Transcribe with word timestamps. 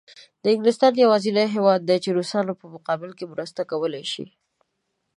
انګلستان 0.53 0.93
یوازینی 1.03 1.47
هېواد 1.55 1.81
دی 1.85 1.97
چې 2.03 2.09
د 2.11 2.15
روسانو 2.17 2.53
په 2.59 2.65
مقابل 2.75 3.11
کې 3.17 3.31
مرسته 3.33 3.61
کولای 3.71 4.05
شي. 4.11 4.25